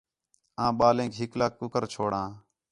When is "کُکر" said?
1.59-1.83